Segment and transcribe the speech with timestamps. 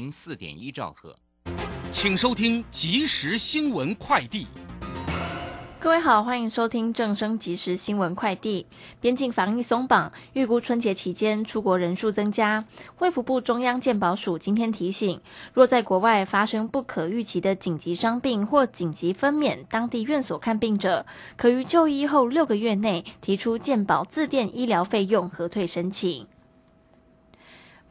[0.00, 1.14] 零四点一兆赫，
[1.92, 4.46] 请收听即时新闻快递。
[5.78, 8.64] 各位好，欢迎收听正声即时新闻快递。
[8.98, 12.64] 边境防疫松绑，预估春节期间出国人数增加。
[13.00, 15.20] 卫福部中央健保署今天提醒，
[15.52, 21.04] 若在国外发生不可预期的紧急伤病或紧急分娩，当地院所看病者，
[21.36, 26.26] 可于就医后六个月内提出健保自垫医疗费用核退申请。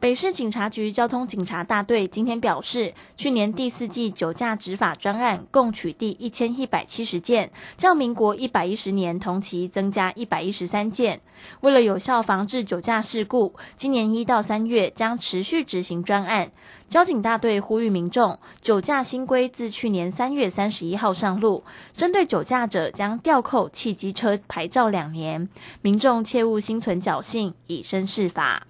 [0.00, 11.20] 北市警察局交通警察大队今天表示，去年第四季酒驾执法专案共取缔一千一百七十件，较民国一百一十年同期增加一百一十三件。
[11.60, 16.50] 为了有效防治酒驾事故，今年一到三月将持续执行专案。
[16.88, 25.46] 交警大队呼吁民众，酒驾新规自去年三月三十一号上路，针对酒驾者将吊扣汽机车牌照两年，
[25.82, 28.66] 民众切勿心存侥幸，以身试法。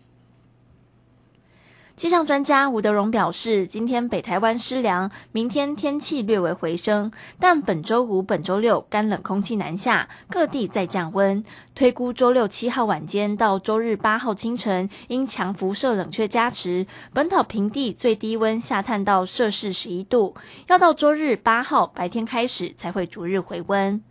[2.00, 11.44] 气象专家吴德荣表示，今天北台湾湿凉，明天天气略为回升，但本周五、本周六干冷空气南下，各地再降温。
[11.74, 20.34] 推估周六七号晚间到周日八号清晨，因强辐射冷却加持，本岛平地最低温下探到摄氏十一度，
[20.68, 24.02] 要到周日八号白天开始才会逐日回温。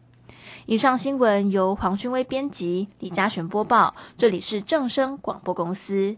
[0.68, 6.18] 以上新闻由黄勋威编辑，李嘉璇播报，这里是正声广播公司。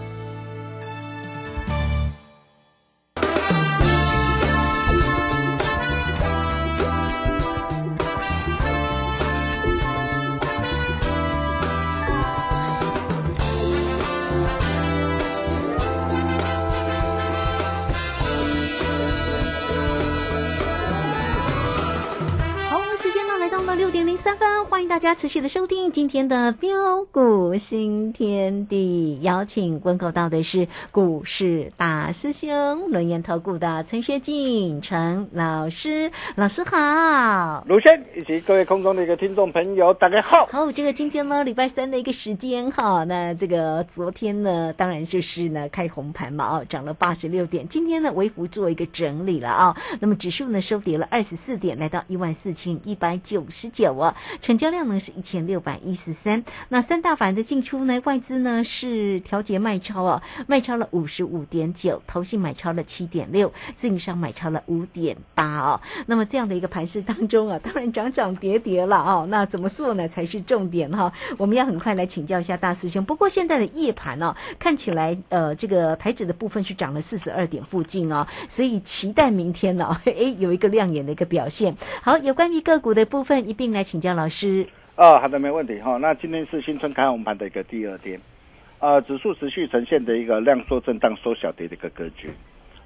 [24.91, 40.45] 大家持续的收听今天的标股新天地，邀请问候到的是股市大师兄轮研投顾的陈学进陈老师，老师好，卢先以及各位空中的一个听众朋友，大家好。
[40.47, 58.01] 好，这个今天呢，礼拜三的一个时间哈，那这个昨天呢，当然就是呢开红盘嘛，哦，涨了八十六点，今天呢微幅做一个整理了啊，那么指数呢收跌了二十四点，来到一万四千一百九十九啊，成交量呢是一千六百一十三，那三大板的进出呢？
[58.05, 65.79] 外资呢是调节卖超哦，卖超了五十五点九，投信买超了七点六，自营商买超了五点八哦。
[66.07, 69.25] 那么这样的一个盘势当中啊，当然涨涨跌跌了哦。
[69.29, 70.07] 那怎么做呢？
[70.07, 71.11] 才是重点哈。
[71.37, 73.03] 我们要很快来请教一下大师兄。
[73.03, 81.75] 不过现在的夜盘哦，看起来呃这个台指的部分是涨了四十二点附近哦，所以期待明天呢， 哎有一个亮眼的一个表现。
[82.01, 84.67] 好，有关于个股的部分一并来请教老师。
[85.01, 85.97] 啊，好的，没问题哈。
[85.97, 88.21] 那今天是新春开红盘的一个第二天，
[88.77, 92.29] 呃，指数持续呈现的一个量缩震荡、缩小的一个格局。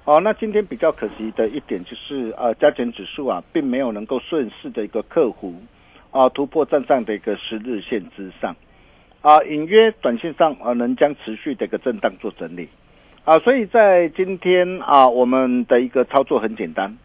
[0.06, 5.60] 哦，那今天比较可惜的一点就是，呃，加权指数啊，并没有能够顺势的一个克服
[6.10, 8.56] 啊，突破站上的一个十日线之上，
[9.20, 12.66] 啊，隐约短线上呃能将持续的一个震荡做整理，
[13.26, 16.96] 啊，所以在今天啊，我们的一个操作很简单，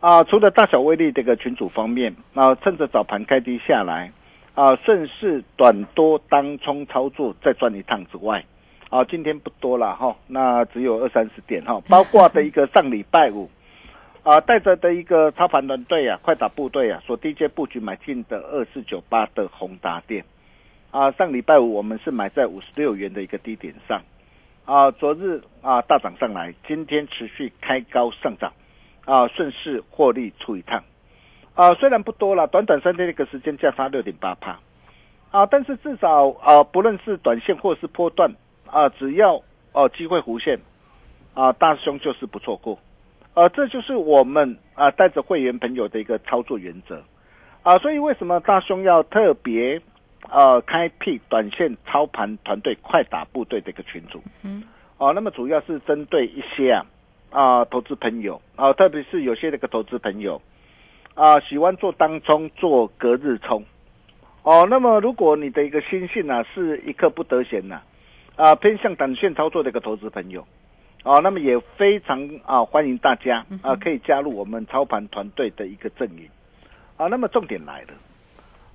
[0.00, 4.12] 啊，除了大小威力这个群组方面，啊，趁着早盘开低下来。
[4.54, 8.44] 啊，顺势短多当冲操作再赚一趟之外，
[8.90, 13.48] 啊，今天不多了哈，那只有二三十点哈，包括的一个上礼拜五，
[14.22, 20.22] 啊，带着的一个操盘团队啊，快打部队啊，所低阶布局买进的二四九八的宏达电，
[20.90, 24.02] 啊，上礼拜五我们是买在五十六元的一个低点上，
[24.66, 28.52] 啊，昨日啊大涨上来，今天持续开高上涨，
[29.06, 30.84] 啊，顺势获利出一趟，
[31.54, 34.58] 啊，虽然不多了，短短三天的一个时间价差六点八帕，
[35.30, 38.34] 啊，但是至少啊，不论是短线或是波段
[38.66, 40.58] 啊，只要哦机会弧线，
[41.34, 42.78] 啊，大兄就是不错过，
[43.34, 47.02] 呃，这就是我们啊带着会员朋友的一个操作原则，
[47.62, 49.80] 啊，所以为什么大兄要特别？
[50.30, 54.62] 呃，开辟短线操盘团队快打部队的一个群组，嗯，
[54.96, 56.86] 哦，那么主要是针对一些啊
[57.32, 60.40] 啊投资朋友啊，特别是有些那个投资朋友
[61.14, 63.64] 啊，喜欢做当冲、做隔日冲，
[64.42, 67.82] 哦，那么如果你的一个心性呢是一刻不得闲呐，
[68.36, 70.46] 啊，偏向短线操作的一个投资朋友，
[71.04, 76.26] 哦，那么也非常啊欢迎大家啊可以加入我们操盘团队的一个阵营，
[76.96, 77.88] 啊，那么重点来了。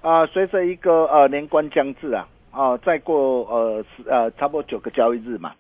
[0.04, 5.54] 啊，随着一个呃年关将至啊，啊，再过呃呃差不多九个交易日嘛，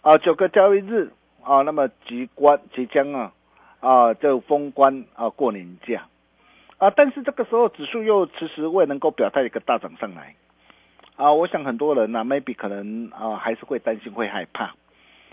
[0.00, 1.10] 啊九个交易日
[1.42, 3.32] 啊，那么即关即将啊
[3.80, 6.06] 啊就封关啊过年假
[6.80, 10.34] 啊，但是这个时候指数又迟迟未能够表态一个大涨上来
[11.16, 14.74] 啊，我想很多人呢，maybe 可能啊还是会担心会害怕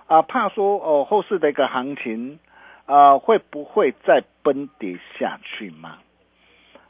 [0.08, 2.38] 啊，怕说哦后市的一个行情
[2.86, 6.00] 啊会不会再崩跌下去吗？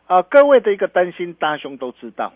[0.07, 2.33] 啊，各位的一个担心，大兄都知道。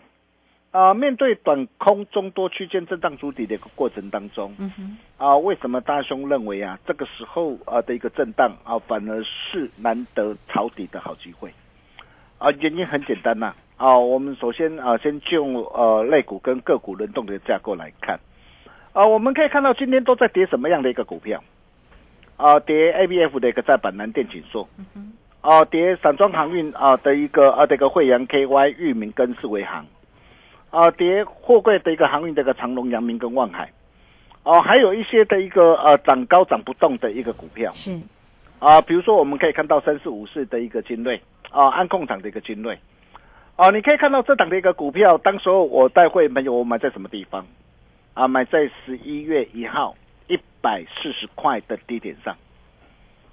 [0.70, 4.54] 啊，面对短空中多区间震荡筑底的一个过程当中，
[5.18, 11.52] 啊，为什么大兄认为啊，这个时候啊的一个震荡啊，反而是难得抄底的好机会？
[12.42, 13.54] 啊，原因很简单呐。
[13.76, 18.18] 啊，我们首先啊，先就呃类股跟个股轮动的架构来看。
[18.92, 21.40] 啊，我们可以看到今天都在跌什么样的一个股票？
[22.36, 24.68] 啊，跌 A B F 的一个在板南电景硕。
[24.76, 25.12] 嗯哼。
[25.42, 29.84] 哦，跌散装航运啊的一个啊，这个惠阳 KY、域名跟四维航，
[30.70, 33.70] 啊，跌货柜的一个航运这个长隆、阳明跟望海，
[34.44, 37.90] 哦，还有一些的一个呃涨高涨不动的一个股票是，
[38.60, 41.20] 啊，比如说我们可以看到三四五四的一个精锐
[41.52, 42.78] 啊，安控厂的一个精锐，
[43.56, 47.46] 啊，你可以看到这档的一个股票，当时候我带会没有我买在什么地方，
[48.14, 49.94] 啊，买在十一月一号
[50.26, 52.36] 一百四十块的低点上。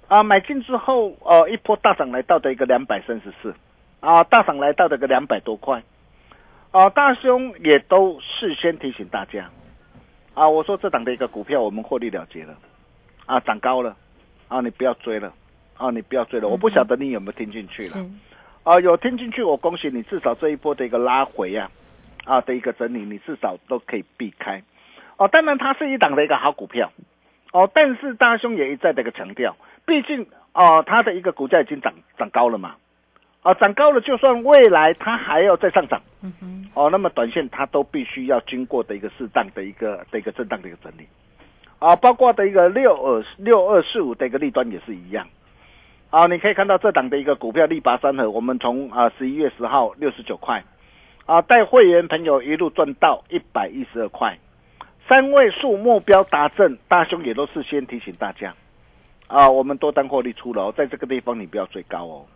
[0.08, 3.54] 啊，买进之后，呃，一波大涨来到的一个两百三十四，
[4.00, 5.84] 啊，大涨来到的个两百多块，
[6.72, 9.48] 啊，大兄也都事先提醒大家，
[10.34, 12.56] 啊，我说这档的一个股票我们获利了结了，
[13.24, 13.96] 啊，涨高了，
[14.48, 15.32] 啊，你不要追了，
[15.80, 18.06] 啊，你不要追了，我不晓得你有没有听进去了，
[18.64, 21.70] 啊，有听进去，我恭喜你，至少这一波的一个拉回啊，
[22.24, 24.62] 啊的一个整理，你至少都可以避开，
[25.16, 26.92] 哦，当然它是一档的一个好股票，
[27.52, 29.56] 哦，但是大兄也一再的一个强调。
[29.86, 32.76] 毕竟哦，它的一个股价已经涨涨高了嘛，
[33.42, 41.08] 啊，涨高了，就算未来它还要再上涨，嗯哼，哦，那么短线它都必须要经过的一个适当的一个的一个震荡的一个整理，
[41.78, 45.26] 啊，包括的一个六二六二四五的一个利端也是一样，
[46.10, 50.64] 啊，你可以看到这档的一个股票力拔山河，我们从啊十一月十号六十九块，
[51.24, 54.36] 啊，带会员朋友一路赚到一百一十二块，
[55.08, 58.52] 三位数目标达阵，大兄也都是先提醒大家。
[59.28, 62.26] 啊，我们多单获利出了，在这个地方你不要追高哦。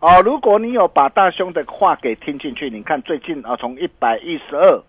[0.00, 4.82] 哦，如果你有把大兄的话给听进去，你看最近啊，从一百一十二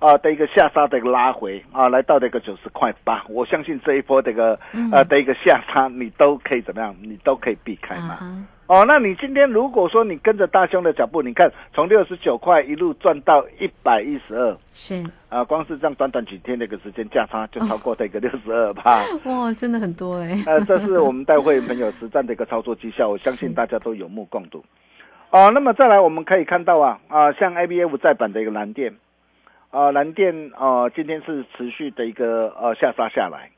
[0.00, 4.58] 啊的一个下杀的一个拉回啊，来到这个九十块八，我相信这一波这个
[4.90, 6.96] 呃的一个下杀，你都可以怎么样？
[7.02, 8.46] 你都可以避开嘛。
[8.66, 19.02] 哦，那你今天如果说你跟着大兄的脚步，你看从六十九块一路赚到一百一十二，是啊，光是这样短短几天的一个时间价差就超过这个六十二吧？
[19.26, 20.40] 哇，真的很多哎。
[20.46, 24.64] 呃，这是我们带会朋友实战的一个操作绩效，我相信大家都有目共睹。
[25.30, 28.94] 哦，那么再来我们可以看到啊啊，像 A B F 在版的一个蓝电
[29.70, 33.50] 啊，蓝电啊，今天是持续的一个呃下杀下来。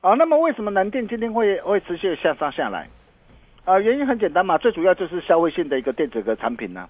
[0.00, 0.14] 啊。
[0.14, 2.88] 那么为什么蓝电今天会会持续下杀下来？
[3.64, 6.88] 啊，原因很简单嘛，最主要就是消费性的一个电子的产品呢，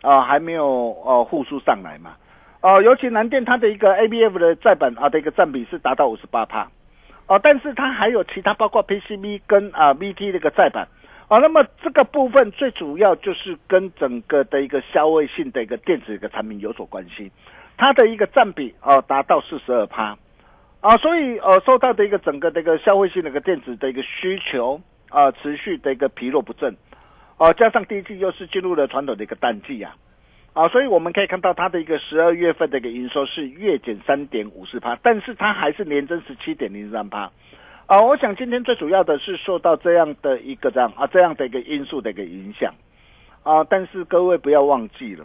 [0.00, 2.16] 啊，还没有呃复苏上来嘛，
[2.62, 6.68] 哦，尤其南电它的一个 A B F 的在版啊的一个占比是达到五十八帕，
[7.26, 10.88] 哦，但是它还有其他包括 P C B 跟啊 V T 的一个在版，
[11.28, 17.30] 啊，那么这个部分最主要就是跟整个的一个消费性的一个电子一个产品有所关系，
[17.76, 20.16] 它的一个占比啊达到四十二趴，
[20.80, 24.80] 啊，所以呃受到的一个整个的一个消费性的一个电子的一个需求。
[25.10, 26.76] 啊，持续的一个疲弱不振，
[27.36, 29.94] 哦，加上第一季又是进入了传统的一个淡季呀，
[30.54, 37.30] 啊，所以我们可以看到它的一个十二月份的一个营收是月减三点五四趴，但是它还是年增十七点零三趴，
[37.86, 42.74] 啊，我想今天最主要的是受到这样的一个这样啊这样的一个因素的一个影响，
[43.44, 45.24] 啊，但是各位不要忘记了，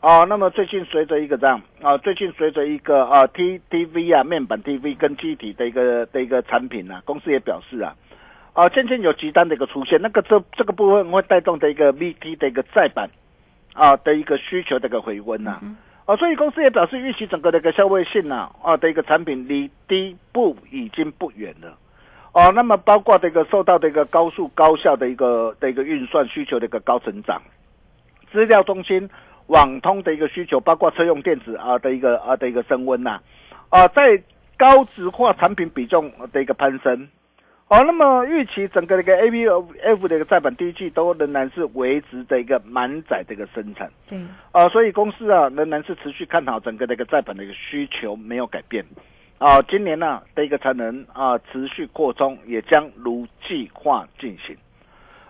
[0.00, 7.96] 哦，那么最近随着一个这样啊，最近随着一个啊 T T V 啊面板 T V 跟机体的一个的一个产品啊，公司也表示啊，
[8.52, 13.10] 啊渐渐有急单的一个出现，那个这这个部分会带动的一个 V T 的一个再版
[13.74, 15.58] 啊的一个需求的一个回温呐、
[16.06, 21.76] 啊，所以公司也表示预期整个的一个消费性呐啊的一个产品离低部已经不远了。
[22.34, 27.42] 哦，那么包括这个受到的一个高速高效的一个的一个运算需求的一个高成长，
[28.30, 29.10] 资料中心、
[29.48, 33.20] 网通的一个需求，包括车用电子啊的一个啊的一个升温呐、
[33.68, 34.22] 啊，在
[34.56, 37.08] 高值化产品比重的一个攀升。
[37.68, 39.46] 哦，那么预期整个的一个 A B
[39.82, 43.90] F 的一个再版第一季都仍然是维持的一个满载的一个生产。
[44.08, 44.18] 对，
[44.52, 48.82] 啊，所以公司啊仍然是持续看好整个的一个再版的一个需求没有改变。
[49.36, 54.56] 啊，今年呢、的一个产能啊持续扩充，也将如计划进行。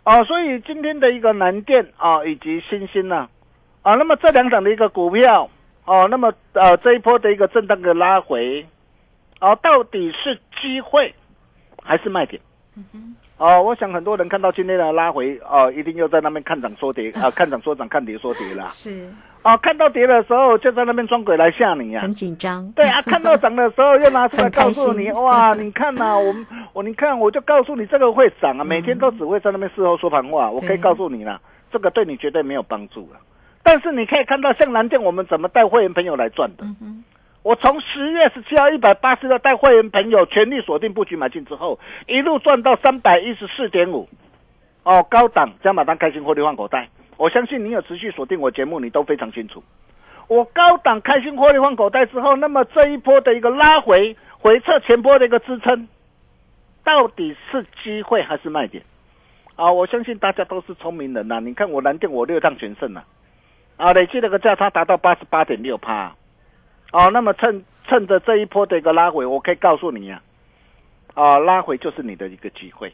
[0.04, 3.28] 啊，所以今天的一个南电啊以及新兴呢啊，
[3.96, 5.48] 那么这两档的一个股票
[5.84, 8.66] 哦、那么呃这一波的一个震荡的拉回，
[9.38, 11.14] 啊，到底是机会
[11.82, 12.38] 还是卖点？
[13.38, 18.66] 哦，我想很多人看到今天的拉回，哦，一定又在那边看涨说跌啊， 看涨说涨，看跌说跌啦。
[18.66, 19.08] 是
[19.42, 22.70] 哦，看到跌的时候就在那边装鬼来吓你呀、很紧张。
[22.72, 31.40] 对啊，看到涨的时候又拿出来告诉你，哇，你看呐、我们我你看我就告诉你这个会涨啊，每天都只会在那边事后说盘话，我可以告诉你啦，
[31.72, 33.18] 这个对你绝对没有帮助了。
[33.68, 36.64] 但是你可以看到，像蓝电我们怎么带会员朋友来赚的。
[37.42, 44.08] 我从十月十七号一百八十六带会员朋友全力锁定布局买进之后，一路赚到三百一十四点五，
[44.84, 46.88] 哦，高档加码单开心获利换口袋。
[47.18, 49.62] 我相信你有持续锁定我节目，你都非常清楚。
[50.28, 55.86] 我高档开心获利换口袋之后，那么这一波的一个拉回回撤前波的一个支撑，
[56.82, 58.82] 到底是机会还是卖点？
[59.56, 63.04] 啊，我相信大家都是聪明人呐、你看我蓝电我六趟全胜了、啊，
[63.78, 66.12] 啊累计的一个价差达到八十八点六趴。
[66.92, 70.22] 哦，那么趁趁着这一波的一个拉回，我可以告诉你啊、
[71.14, 72.92] 啊，拉回就是你的一个机会。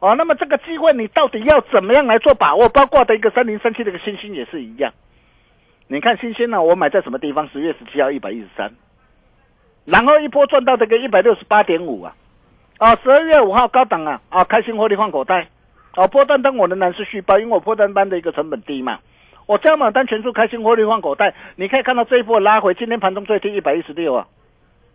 [0.00, 2.68] 哦，那么这个机会你到底要怎么样来做把握？
[2.70, 4.92] 包括的一个三零三七的一个星星也是一样。
[5.86, 7.48] 你看星星呢，我买在什么地方？
[7.48, 8.72] 十月十七号一百一十三，
[9.84, 12.16] 然后一波赚到这个一百六十八点五啊，
[12.78, 15.46] 啊，十二月五号高档啊，啊，开心获利换口袋，
[15.92, 18.98] 啊，波段单我仍然是续报，因为我波段单的一个成本低嘛。
[19.52, 24.26] 我加满单全数开心获利换口袋，你可以看到这一波拉回，今天盘中最低一百一十六啊，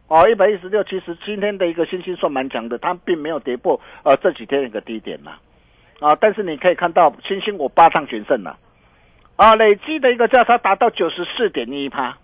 [0.07, 5.33] 哦，一百一十六，其实今天的一个信心算蛮强的，它并没有跌破呃这几天一个低点呐，
[5.99, 8.57] 啊，但是你可以看到星星我八趟全胜了，
[9.35, 12.17] 啊，累计的一个价差达到九十四点一趴，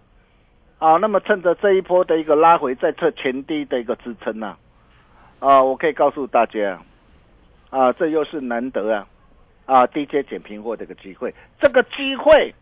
[0.79, 4.55] 啊，那么趁着这一波的一个拉回，在测前低的一个支撑呐、
[5.37, 6.79] 啊，我可以告诉大家，
[7.69, 9.05] 啊，这又是难得啊，
[9.65, 12.53] 啊，低阶减平货的一个机会，这个机会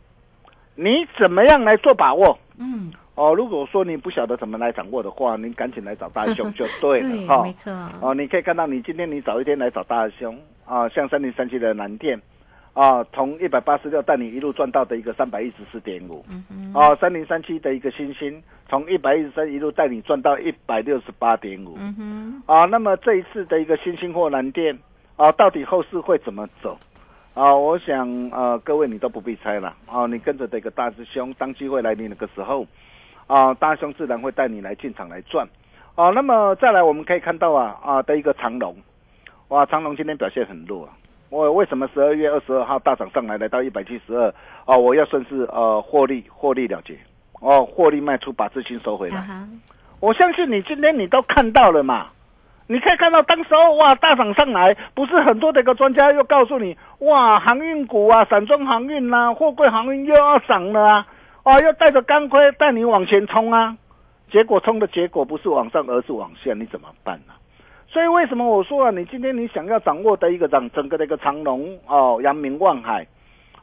[0.75, 2.37] 你怎么样来做把握？
[2.59, 7.43] 嗯，哦，如果说你不晓得怎么来掌握的话，你赶紧来找大兄就 对了对，哈。
[7.43, 7.71] 没错。
[8.01, 12.21] 哦，你可以看到，你今天你早一天来找大兄啊，像三零三七的南电
[12.73, 24.77] 啊，从一百八十六带你一路赚到的一个三百一十四点五，嗯哦，三零三七的一个星星，从一百一十三一路带你赚到一百六十八点五，嗯哼，啊，那么这一次的一个新星或蓝电
[25.17, 26.77] 啊，到底后市会怎么走？
[27.33, 32.67] 啊，我想呃，各位你都不必猜了啊，你跟着这个大师兄，当机会来临那个时候，
[33.27, 35.47] 啊，大师兄自然会带你来进场来赚。
[35.95, 38.75] 啊，那么再来我们可以看到啊啊的一个长龙，
[39.47, 40.91] 哇，长龙今天表现很弱啊。
[41.29, 44.33] 我为什么十二月二十二号大涨上来来到一百七十二？
[44.65, 46.97] 哦，我要顺势呃获利获利了结，
[47.39, 49.25] 哦，获利卖出，把资金收回来。
[50.01, 52.07] 我相信你今天你都看到了嘛，
[52.71, 61.05] 你可以看到当时候哇大涨上来，不是很多的一个专家又告诉你哇航运股啊，散装航运呐、货柜航运又要涨了啊，
[61.43, 63.75] 啊又带着钢盔带你往前冲啊，
[64.31, 67.33] 结果冲的结果不是往上而是往下，你怎么办呢、
[67.89, 73.05] 所以为什么我说啊，你今天你想要掌握的一个整整个的一个长龙哦，扬明望海。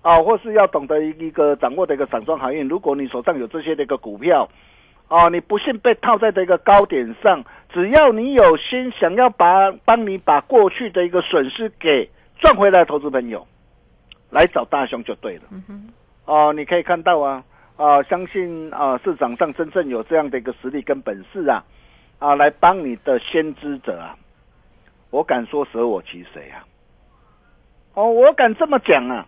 [0.01, 4.49] 哦，或是要懂得一个掌握的一个散装航运，如果你手上有这些的一个股票，
[5.09, 12.09] 哦，你不幸被套在这个高点上，只要你有心想要把帮你把过去的一个损失给
[12.39, 13.47] 赚回来，投资朋友
[14.31, 15.43] 来找大雄就对了。
[16.25, 17.45] 哦，你可以看到啊，
[17.77, 21.63] 啊，相信啊市场上真正有这样的一个实力跟本事啊，
[22.19, 24.17] 啊，来帮你的先知者啊，
[25.11, 26.65] 我敢说舍我其谁啊。
[27.95, 29.27] 哦，我敢这么讲啊。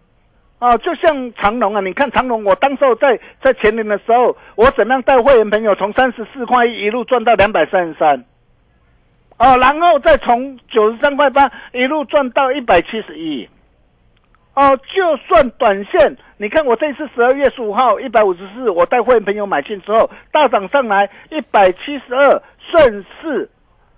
[0.59, 8.23] 啊，就像长隆啊，你看长隆，我当时候在在前年的时候，我怎么样带会员朋友从三十四块一一路赚到两百三十三，
[9.41, 13.49] 哦，然后再从九十三块八一路赚到一百七十一，
[14.53, 23.49] 哦，就算短线，你看我这次十二月十五号一百五十四，我带会员朋友买进之后，大涨上来一百七十二，顺势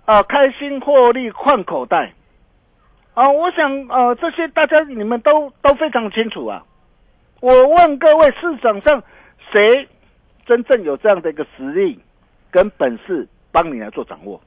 [0.05, 2.13] 啊开心获利换口袋。
[3.13, 6.63] 啊，我想呃这些大家你们都都非常清楚啊。
[7.41, 9.03] 我问各位，市场上
[9.51, 9.89] 谁
[10.45, 11.99] 真正有这样的一个实力
[12.49, 14.39] 跟本事帮你来做掌握？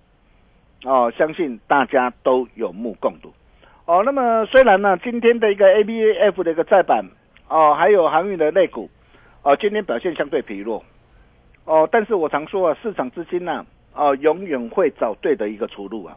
[0.86, 3.32] 哦，相信大家都有目共睹。
[3.86, 7.04] 哦，那么虽然呢，今天的一个 A B A F 的一个再版，
[7.48, 8.88] 哦，还有航运的类股，
[9.42, 10.84] 哦，今天表现相对疲弱，
[11.64, 16.16] 哦，但是我常说啊，市场资金呢，哦，永远会找对的一个出路啊，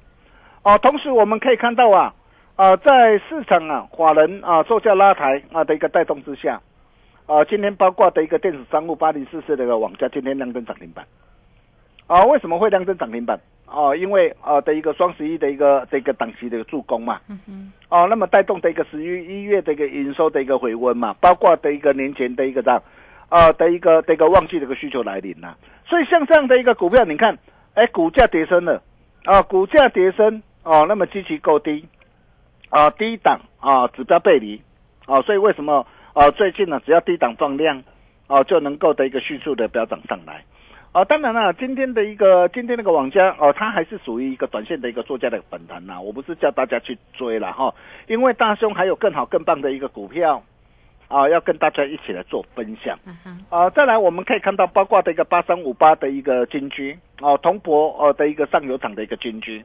[0.63, 2.13] 哦，同时我们可以看到啊，
[2.55, 6.61] 啊，在市场啊，法人啊，作价拉抬啊的一个带动之下，
[7.27, 11.05] 啊，今天包括的一个电子商务八零四四的一个网价，今天亮灯涨停板，
[12.09, 13.39] 啊，为什么会量增涨停板？
[13.67, 17.21] 哦，因为呃的一个双十一的一个这个档期的一个助攻嘛，
[17.89, 22.81] 哦，那么带动的一个十一一月的一个营收的一个回温嘛，包括的一个年前的一个这样，
[23.29, 25.53] 啊的一个的一个旺季的一个需求来临呐，
[25.85, 27.37] 所以像这样的一个股票，你看，
[27.75, 28.81] 哎，股价跌升了，
[29.25, 31.85] 啊，股价跌升，哦，那么基期够低，
[32.71, 34.59] 啊，低档啊，指标背离，
[35.05, 37.83] 啊，所以为什么啊最近呢，只要低档放量，
[38.25, 40.43] 哦，就能够的一个迅速的飙涨上来。
[40.91, 46.01] 哦，当然了，今天的一个今天那个网家哦，它还是属于一个短线的一个作家的反弹呐。
[46.01, 47.71] 我不是叫大家去追了哈，
[48.07, 50.41] 因为大兄还有更好更棒的一个股票
[51.07, 52.97] 啊，要跟大家一起来做分享。
[53.49, 59.63] 啊，再来我们可以看到，包括的一个八三五八的一个金居哦，铜箔哦的一个上游厂的一个金居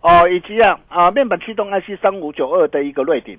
[0.00, 3.36] 哦，以及啊啊面板驱动 IC 三五九二的一个瑞鼎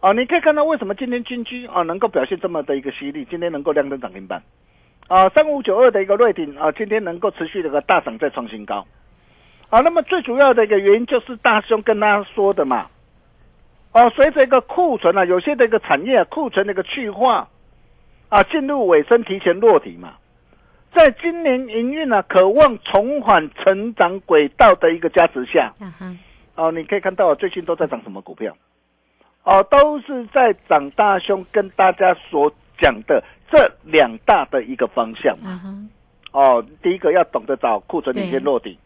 [0.00, 4.42] 哦，你可以看到为什么今天金居啊能够表现这么的一个犀利，今天能够亮灯涨停板。
[5.10, 8.86] 啊，三五九二的一个瑞鼎啊，今天能够持续的一个大涨再创新高，
[9.68, 12.86] 啊，那么最主要的一个原因就是大兄跟大家说的嘛，
[13.90, 17.48] 哦，随着一个库存啊，有些的一个产业库存的一个去化，
[18.28, 20.14] 啊，进入尾声提前落底嘛，
[20.92, 25.74] 在今年营运呢，渴望重返成长轨道的一个加持下，
[26.54, 28.56] 哦，你可以看到最近都在涨什么股票，
[29.42, 33.20] 哦，都是在涨大兄跟大家所讲的。
[33.50, 35.36] 这两大的一个方向。
[35.40, 35.60] 嘛，
[36.32, 38.78] 哦，第一个要懂得找库存领先落底，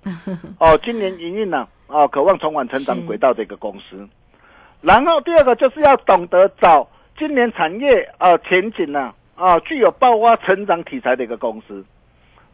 [0.59, 4.09] 哦，今年营运呢，哦，渴望重返成长轨道的一个公司，
[4.81, 11.85] 然后第二个就是要懂得找今年产业啊前景呢，啊，具有爆发成长题材的一个公司，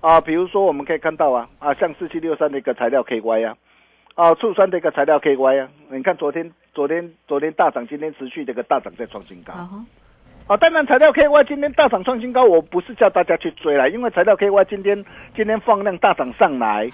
[0.01, 3.57] 啊，比如说我们可以看到啊，啊，像四七六三的一个材料 KY 啊，
[4.17, 9.55] 啊，醋酸的一个材料 KY 啊，你看昨天昨天昨天大涨，今天持续的一个大涨在创新高。
[10.51, 15.05] 啊，当然材料 KY 今天大涨创新高，我不是叫大家去追了，因为材料 KY 今天
[15.37, 16.91] 今天放量大涨上来，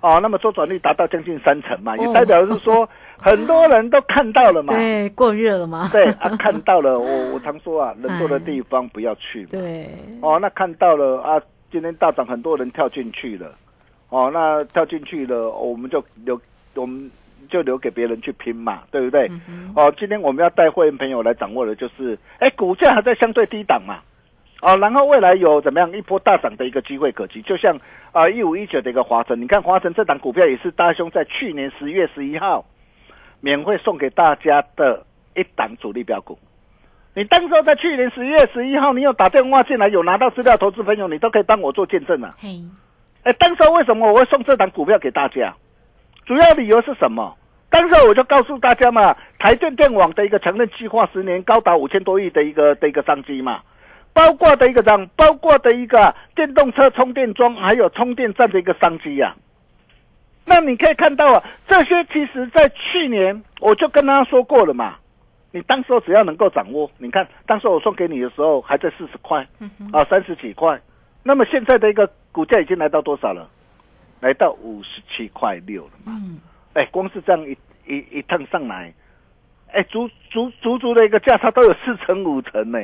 [0.00, 9.88] 哦，那么周转率达到将近三成嘛，也代表是说很多人都看到了嘛，对，过热了嘛，对啊，看到了，我我常说啊，人多的地方不要去，对，
[10.22, 11.42] 哦，那看到了啊，
[11.72, 13.52] 今天大涨，很多人跳进去了，
[14.10, 16.40] 哦，那跳进去了，我们就留
[16.76, 17.10] 我们。
[17.50, 19.28] 就留给别人去拼嘛，对不对？
[19.76, 23.98] 哦，今天我们要带会员朋友来掌握的就是，哎，股价还在相对低档嘛，
[24.62, 27.78] 哦，然后未来有怎么样一波大涨的一个机会可期，就像
[28.12, 32.64] 啊一五一九的一个华晨，你看华晨这档股票也是大兄在去年十月十一号
[33.40, 36.38] 免费送给大家的一档主力标股，
[37.14, 42.30] 你当时候在去年十月十一号，你有打电话进来有拿到资料，投资朋友你都可以帮我做见证啊。
[42.38, 42.60] 嘿，
[43.24, 45.54] 哎，当时为什么我会送这档股票给大家？
[46.30, 47.36] 主要理由是什么？
[47.70, 53.60] 当时我就告诉大家嘛，台电电网的一个承认计划，十年高达五千多亿的一个的一个商机嘛，
[54.12, 59.34] 包括的一个让，包括的一个电动车充电桩，还有充电站的一个商机呀。
[60.44, 64.98] 那你可以看到啊，这些其实在去年我就跟他说过了嘛。
[65.50, 69.44] 你当时只要能够掌握，你看当时我送给你的时候还在四十块，
[69.92, 70.80] 啊三十几块，
[71.24, 73.48] 那么现在的一个股价已经来到多少了？
[74.20, 76.12] 来到五十七块六了嘛。
[76.74, 78.94] 哎，光是这样一一一趟上来，
[79.72, 82.78] 哎，足足足足的一个价差都有四成五成呢，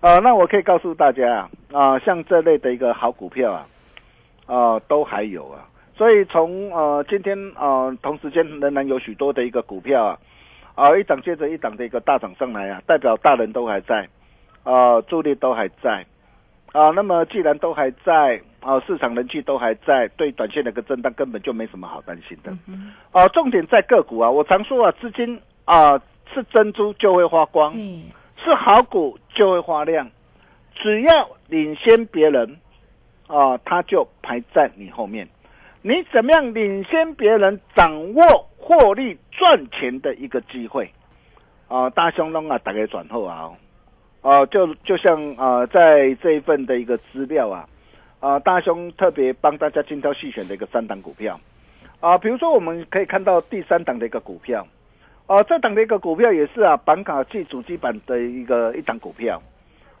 [0.00, 3.66] 啊，那我可以告诉大家啊，像这类的一个好股票啊，
[4.46, 10.18] 啊，都还有啊，所以从呃今天啊同时间仍然有许多的一个股票啊，
[10.74, 14.08] 啊一档接着一档的一个大涨上来啊，代表大人都还在，
[14.64, 16.04] 啊，助力都还在。
[16.72, 22.52] 啊，那么既然都还在啊，市场人气都还在，对短线的一个震荡根本就没什么好担心的。
[23.10, 25.98] 啊，重点在个股啊，我常说啊，资金啊
[26.34, 27.72] 是珍珠就会发光，
[28.36, 30.10] 是好股就会发亮，
[30.74, 32.58] 只要领先别人
[33.26, 35.26] 啊，他就排在你后面。
[35.80, 40.90] 你怎么样领先别人，掌握获利赚钱的一个机会？
[41.68, 43.56] 啊，大兄龙啊，大概转后啊，哦、
[44.46, 47.68] 就就像啊、在这一份的一个资料啊，
[48.20, 51.38] 啊、大兄特别帮大家精挑细选的一个三档股票
[52.00, 54.64] 啊、比如说我们可以看到第三档的一个股票，
[55.26, 59.42] 啊、这档的一个股票也是啊，板卡继主机板的一个一档股票，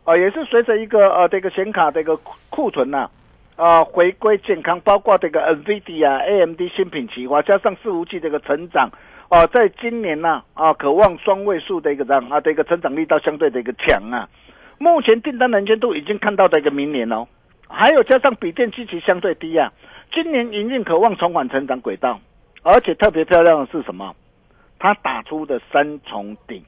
[0.04, 2.16] 啊、也是随着一个呃这个显卡的一个
[2.50, 3.10] 库存呐、
[3.56, 8.88] 啊，回归健康，包括这个 NVIDIA、AMD 新品齐化，加上伺服器这个成长，
[9.28, 14.28] 啊，在今年呢啊，渴望双位数的一个这样啊的一个成长力道相对的一个强啊。
[14.78, 17.26] 目前订单能见度已经看到的一个明年哦，
[17.68, 19.72] 还有加上笔电机期相对低啊，
[20.12, 22.20] 今年营运渴望重返成长轨道，
[22.62, 24.14] 而且特别漂亮的是什么？
[24.78, 26.64] 它打出的三重顶，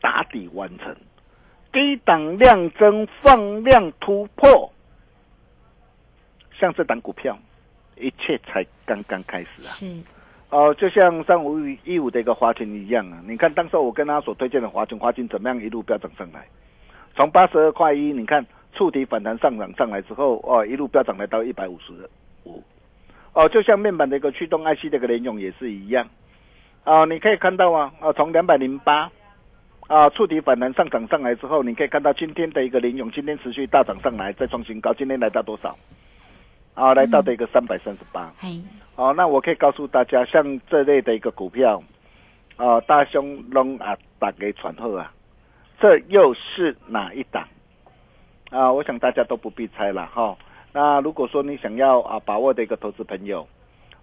[0.00, 0.94] 打底完成，
[1.72, 4.72] 低档量增放量突破，
[6.58, 7.36] 像这档股票，
[7.96, 9.74] 一切才刚刚开始啊！
[9.74, 9.86] 是，
[10.50, 16.46] 哦、就像三五一五的一个华勤一样啊，你看当时我跟他所推荐的华勤，华勤怎么样一路飙涨上来，
[17.14, 21.92] 从八十二块一，你看触底反弹上涨上来之后，哦，一路飙涨来到一百五十
[22.44, 22.62] 五，
[23.34, 26.08] 哦，就像面板的一个驱动 IC 的一个联用也是一样，
[26.84, 29.10] 啊、你可以看到啊，啊，从两百零八。
[29.86, 35.74] 啊，触底反弹上涨上来之后，你可以看到今天的一个联用，今天持续大涨上来，再创新高，今天来到多少？
[36.78, 38.32] 啊，来到的一个三百三十八。
[38.38, 38.62] 嘿，
[38.94, 41.82] 哦，那我可以告诉大家，像这类的一个股票，
[42.56, 45.12] 啊，大兄龙啊，打给传后啊，
[45.80, 47.48] 这又是哪一档？
[48.50, 50.36] 啊，我想大家都不必猜了哈。
[50.72, 53.44] 那如果说你想要啊把握的一个投资朋友，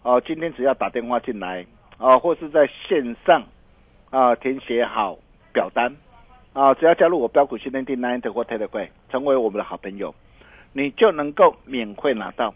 [0.04, 1.66] 哦、今天只要打电话进来，
[1.98, 3.42] 啊，或是在线上
[4.10, 5.18] 啊填写好
[5.54, 5.96] 表单，
[6.52, 10.14] 啊，只要加入我标股训练营 Nine 或 Telegram，成为我们的好朋友，
[10.74, 12.54] 你就能够免费拿到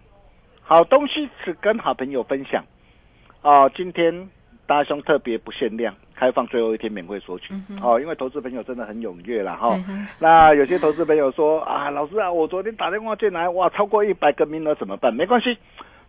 [0.69, 2.63] 好东西，只跟好朋友分享。
[3.41, 4.29] 哦，今天
[4.67, 7.55] 大兄特别不限量，开放最后一天免费索取。
[7.82, 9.69] 哦，因为投资朋友真的很踊跃了哈。
[9.88, 15.12] 嗯那有些投资朋友说啊，老师啊，我昨天打电话进来，哇，超过一百个名额怎么办？
[15.12, 15.58] 没关系，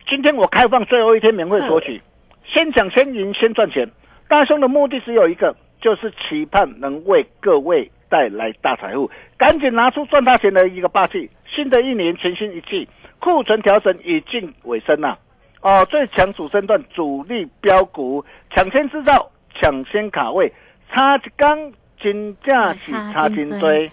[0.07, 1.99] 今天我开放最后一天免费索取，
[2.45, 3.89] 先抢先赢先赚钱。
[4.27, 11.31] 大兄的目的只有一个，就是期盼能为各位带来大财富，赶紧拿出赚大钱的一个霸气。
[11.61, 15.19] 新的一年全新一季，库存调整已近尾声了。
[15.61, 20.51] 哦，最强主升段主力标股抢先制造，抢先卡位，
[20.91, 21.21] 差一
[22.01, 23.89] 缸金价是差金堆。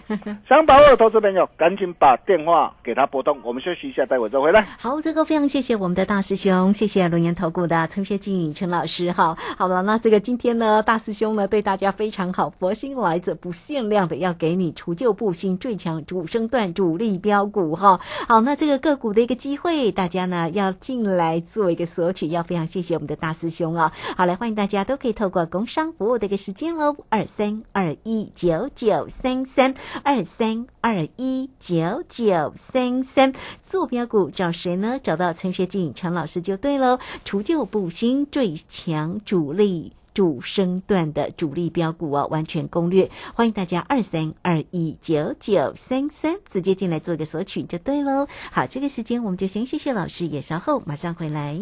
[0.47, 3.37] 想把握的投资朋友，赶紧把电话给他拨通。
[3.43, 4.61] 我们休息一下，待会再回来。
[4.79, 9.37] 好，这个非常谢谢我们的大师兄，谢谢龙岩投顾的陈学进陈老师哈。
[9.57, 17.99] 好了，那这个今天呢，大师兄呢对大家非常好，佛心来者不限量的要给你除旧布新，最强主升段主力标股哈。
[18.27, 23.91] 好，那这个个股的一个机会，大家呢要进来做一个索取，要非常谢谢我们的大师兄啊。
[24.17, 33.33] 好，来欢迎大家都可以透过工商服务的一个时间哦，二三二一九九三三二三二一九九三三，
[33.65, 34.99] 坐标股找谁呢？
[35.01, 36.99] 找到陈学进陈老师就对喽。
[37.23, 39.93] 除旧布新，最强主力。
[40.11, 48.27] 主升段的主力标股哦，完全攻略，欢迎大家二三二一九九三三直接进来做一个索取就对喽。
[48.51, 51.61] 好，这个时间我们就先谢谢老师，也稍后马上回来。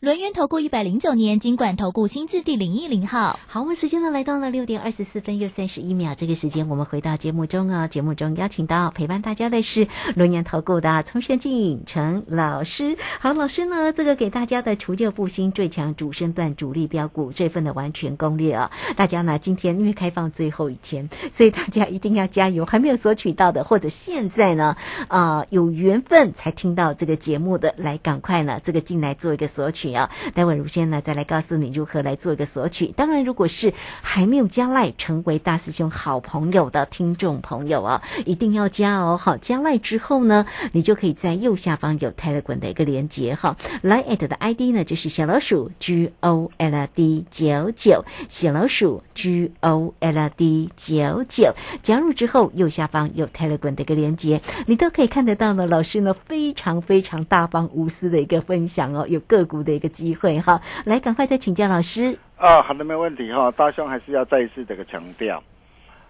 [0.00, 3.38] 轮源投顾一百零九年经管投顾新字第零一零号。
[3.46, 12.96] 好，我们时间呢来到了六点二十四分又三十一秒，这个时间我们回到节目中啊，节目中邀请到陪伴大家的是轮研投顾的从玄进陈老师。
[13.20, 29.89] 好，老师呢这个给大家的除旧布新最强主升段主力标股这份的完全攻略啊，大家呢今天因为开放最后一天，所以大家一定要加油，还没有索取到的，或者现在呢啊、有缘分才听到这个节目的，来赶快呢这个进来做一个索取。
[29.94, 30.10] 啊。
[30.34, 32.86] 待会如轩呢再来告诉你如何来做一个索取。
[32.88, 33.72] 当然，如果是
[34.02, 39.16] 还没有加赖成为大师兄好朋友的听众朋友啊，一定要加哦。
[39.16, 43.56] 好，加赖之后呢，你就可以在右下方有 Telegram 的一个连接哈。
[43.82, 51.54] 来 at 的 ID 呢就是小老鼠 G O L D 九九，小老鼠 G O L D 九九。
[51.82, 55.66] 加入之后，右下方有 Telegram 的一个连接，你都可以看得到呢。
[55.66, 60.60] 老师呢非常非常大方无私的一个分享哦，有个股的个机会哈。
[60.84, 62.16] 来，赶快再请教老师。
[62.36, 63.50] 啊，好的，没问题哈。
[63.50, 65.42] 大兄还是要再一次这个强调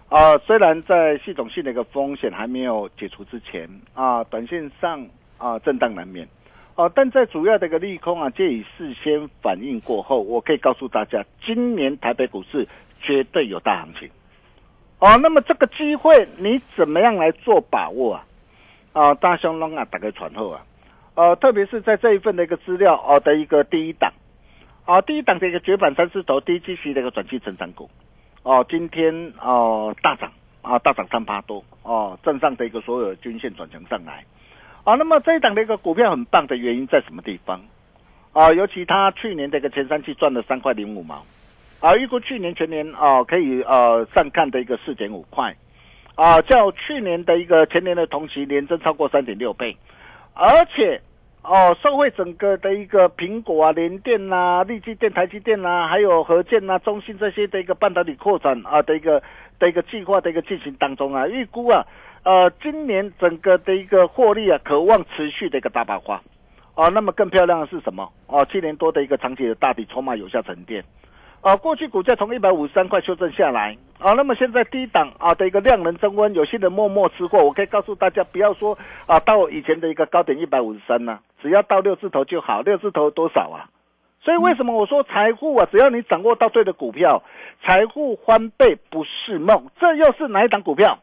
[0.09, 5.07] 啊，虽然在系统性的一个风险还没有解除之前啊，短线上
[5.37, 6.27] 啊震荡难免
[6.75, 12.67] 哦，但在主要的一个利空啊借以事先反应过后，我可以告诉大家，今年台北股市
[13.01, 14.09] 绝对有大行情
[14.99, 15.17] 哦。
[15.17, 18.25] 那么这个机会你怎么样来做把握啊？
[18.93, 20.61] 啊，大兄龙啊，打开传后啊，
[21.21, 24.11] 呃，特别是在这一份的一个资料哦的一个第一档。
[24.85, 27.87] 啊，第一档的一个绝版三四头低基期的一个转期成长股，
[28.41, 30.31] 哦，今天哦大涨
[30.63, 34.25] 啊，大涨三八多哦，正上的一个所有均线转强上来，
[34.83, 37.61] 啊，那么这一档的一个股票很棒的原因在什么地方？
[38.33, 41.23] 啊，尤其他去年的一个前三季赚了三块零五毛，
[41.81, 45.55] 啊，预估去年全年啊可以呃上看的一个四点五块，
[46.15, 49.77] 啊，较去年的一个前年的同期连增超过三点六倍，
[50.33, 50.99] 而且。
[51.43, 59.21] 哦，社会整个的一个苹果啊、联电呐、立积电、台积电呐，还有核建呐、中芯这些的一个半导体扩展啊的一个
[59.57, 61.83] 的一个计划的一个进行当中啊，预估啊，
[62.23, 66.21] 呃，今年整个的一个获利啊，渴望持续的一个大爆发。
[66.75, 68.07] 哦，那么更漂亮的是什么？
[68.27, 70.83] 哦，去年多的一个长期的大底筹码有效沉淀。
[71.41, 78.77] 啊，过去股价从一百五十三块修正下来，啊，那么现在低档啊的一个量能增温，有些人默默吃货，我可以告诉大家，不要说
[79.07, 83.65] 啊到以前的一个高点一百五十三呢，只要到六字头就好，六字头多少啊？
[84.23, 87.23] 所以为什么我说财富啊，只要你掌握到对的股票，
[87.63, 90.99] 财富翻倍不是梦，这又是哪一档股票？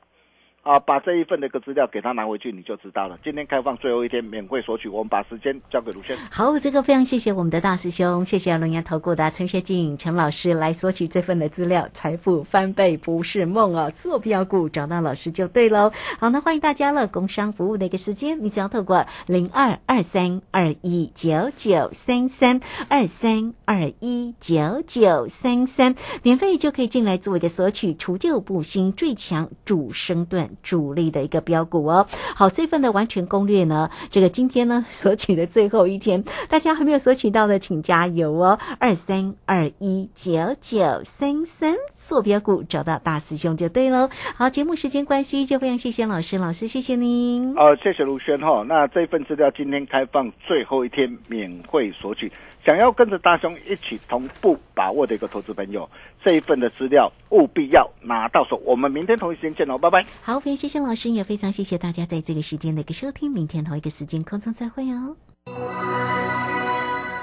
[0.68, 3.18] 啊，把这一份的一个资料给他拿回去，你就知道了。
[3.24, 6.14] 今天开放最后一天免费索取，我们把时间交给卢轩。
[6.31, 15.90] 好，这个非常谢谢我们的大师兄，谢谢龙岩投顾的陈学静陈老师来索取这份的资料，财富翻倍不是梦哦，做标股找到老师就对喽。
[16.20, 30.50] 好，那欢迎大家了，工商服务的一个时间，你只要透过零二二三二一九九三三二三二一九九三三，免费就可以进来做一个索取，除旧布新，最强主升段。
[30.62, 41.75] 主力的一个标股哦，好，这份的完全攻略呢，这个今天呢 索取的最后一天，大家还没有索取到的，请加油哦，二三二一九九三三，
[42.09, 44.09] 坐标股找到大师兄就对喽。
[44.35, 47.55] 好，节目时间关系，就非常谢谢老师，老师谢谢您。
[47.55, 52.33] 哦，谢谢卢轩哈，那这份资料今天开放最后一天免费索取。
[52.66, 55.87] 想要跟着大兄一起同步把握的一个投资朋友，
[56.25, 58.59] 这一份的资料务必要拿到手。
[58.64, 60.03] 我们明天同一时间见喽，拜拜。
[60.23, 63.31] 好，非常谢谢老师，也非常谢谢大家在这个时间的一个收听。
[63.31, 65.14] 明天同一个时间空中再会哦。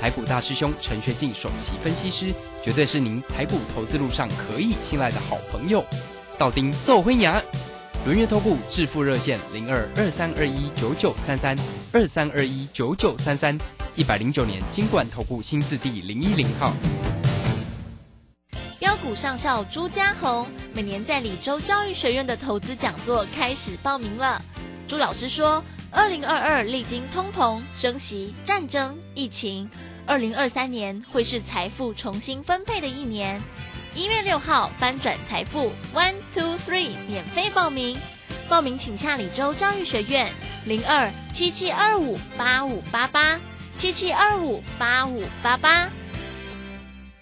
[0.00, 2.32] 台股大师兄陈学进首席分析师，
[2.62, 5.84] 绝对是您台股投资路上可以信赖的好朋友。
[6.38, 7.42] 道丁奏灰牙。
[8.06, 11.58] 轮月投顾致富热线零二二三二一九九三三
[11.92, 13.58] 二三二一九九三三
[13.96, 16.72] 一百零九年金管投顾新字第零一零号。
[18.78, 24.40] 标股上校朱家红每年在李州教育学院的投资讲座开始报名了。
[24.86, 29.68] 朱老师说，二零二二历经通膨、升息、战争、疫情，
[30.08, 33.38] 二零二三年会是财富重新分配的一年。
[33.94, 37.94] 一月六号翻转财富，one two three 免费报名，
[38.48, 40.32] 报名请洽李州教育学院
[40.64, 43.38] 零二七七二五八五八八
[43.76, 45.90] 七七二五八五八八。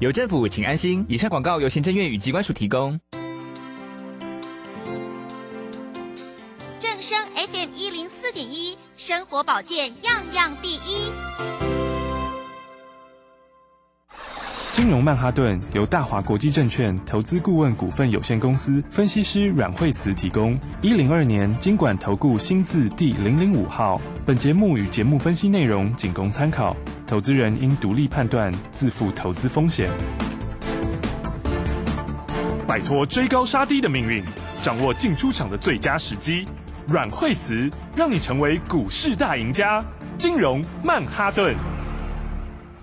[0.00, 1.04] 有政府，请安心。
[1.10, 2.98] 以上广告由行政院与机关署提供。
[6.78, 11.12] 正声 FM 一零四点一，生活保健样样第一。
[14.72, 20.58] 金融曼哈顿由大华国际证券投资顾问股份有限公司分析师阮惠慈提供。
[20.80, 24.00] 一零二年经管投顾新字第零零五号。
[24.24, 26.74] 本节目与节目分析内容仅供参考，
[27.10, 29.90] 投资人应独立判断，自负投资风险。
[32.68, 34.22] 摆脱追高杀低的命运，
[34.62, 36.46] 掌握进出场的最佳时机。
[36.86, 39.84] 阮惠慈让你成为股市大赢家。
[40.16, 41.52] 金融曼哈顿。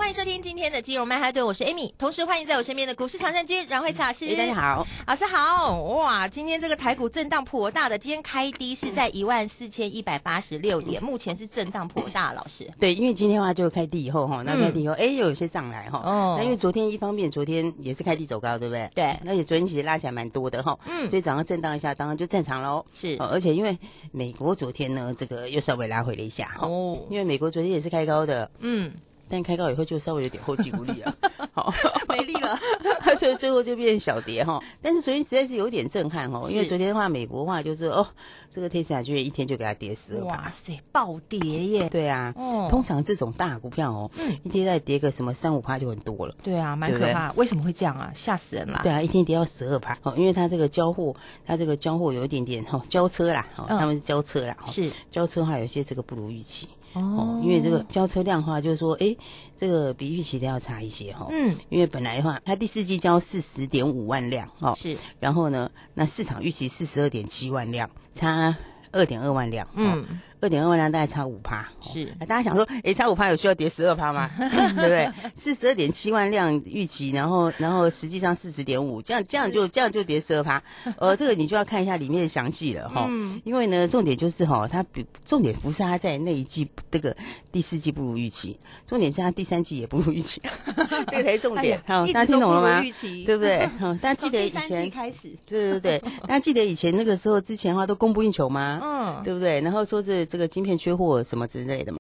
[0.08, 4.38] 欢迎收听今天的金融曼哈顿，我是 Amy，同时欢迎在我身边的股市常胜军阮慧慈老师。
[4.38, 5.82] 大家好，老师好。
[5.82, 12.32] 哇，今天这个台股震荡颇大的，今天开低是在一万四千一百八十六点，目前是震荡颇大。
[12.32, 16.02] 老师， 对，因为今天的话就开低以后哈，那开低以后，哎，又有些上来哈。
[16.06, 16.36] 哦。
[16.38, 18.90] 那因为昨天一方面，昨天也是开低走高，对不对？
[18.96, 19.04] 对。
[19.30, 20.80] 而且昨天其实拉起来蛮多的哈。
[20.86, 21.10] 嗯。
[21.10, 22.86] 所以早上震荡一下，当然就正常喽。
[22.94, 23.18] 是。
[23.20, 23.78] 而且因为
[24.14, 26.66] 美国昨天呢，这个又稍微拉回了一下哈。
[26.66, 26.98] 哦。
[27.10, 28.50] 因为美国昨天也是开高的。
[28.60, 28.94] 嗯。
[29.30, 31.16] 但开高以后就稍微有点后继无力啊，
[31.54, 31.74] 好
[32.08, 32.58] 没力了，
[33.18, 34.62] 所以最后就变小跌哈。
[34.82, 38.08] 但是昨天实在是有点震撼哦，因为昨天的话，美国话就是哦，
[38.54, 41.90] 这个 Tesla 居然一天就给它跌十二哇塞，暴跌耶！
[41.90, 42.34] 对啊，
[42.70, 44.12] 通常这种大股票哦，
[44.44, 46.34] 一跌再跌个什么三五趴就很多了。
[46.44, 47.32] 对啊，蛮可怕。
[47.34, 48.12] 为什么会这样啊？
[48.16, 48.80] 吓死人了。
[48.84, 56.68] 对啊，一天跌到十二趴哦，因为它这个交货，它这个交货有一点点哈，交车啦，哦，他们是交车啦，是交车的话，有些这个不如预期。
[56.98, 59.16] 哦，因为这个交车量的话，就是说，哎，
[59.56, 61.28] 这个比预期的要差一些哈。
[61.30, 68.56] 嗯，因为本来的话，它第四季交四十点五万辆，哦，是，然后呢，那市场预期四十二点七万辆，差
[68.92, 70.06] 二点二万辆，嗯。
[70.40, 74.30] 二点二万辆大概差五趴，是大家想说，哎，差五趴有需要跌十二趴吗？
[74.38, 75.10] 对不对？
[75.34, 80.62] 四十二点七万辆预期，然后然后实际上四十点五，这样这样就这样就跌十二趴。
[80.98, 83.08] 呃，这个你就要看一下里面的详细了哈。
[83.10, 83.42] 嗯。
[83.46, 87.16] 因为呢，重点就是哈，它比重点不是它在那一季这个
[87.52, 90.40] 第四季不如预期，重点是它第三季也不如预期，
[91.10, 91.82] 这个才是重点。
[91.88, 92.80] 好，大家听懂了吗？
[93.26, 93.66] 对不对？
[93.80, 98.80] 好，大家记得以前开始，对对对，大家记得以前那个时候之前的话都供不应求吗？
[98.84, 99.60] 嗯，对不对？
[99.62, 100.27] 然后说是。
[100.28, 101.96] 这个晶片缺货什么之类的嘛。